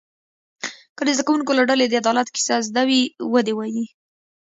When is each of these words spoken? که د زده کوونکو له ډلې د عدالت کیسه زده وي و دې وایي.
که 0.97 1.01
د 1.07 1.09
زده 1.15 1.23
کوونکو 1.27 1.51
له 1.57 1.63
ډلې 1.69 1.85
د 1.87 1.93
عدالت 2.03 2.27
کیسه 2.35 2.55
زده 2.69 2.81
وي 2.89 3.01
و 3.31 3.35
دې 3.45 3.53
وایي. 3.55 3.85